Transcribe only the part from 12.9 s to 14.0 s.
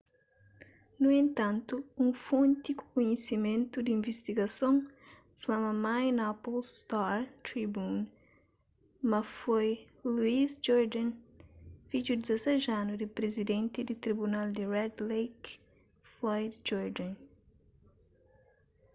di prizidenti di